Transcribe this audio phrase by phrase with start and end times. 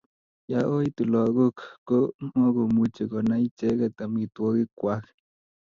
[0.51, 1.97] ya oitu lagoik ko
[2.37, 5.03] mukumuchi konaichigei amitwogikwak.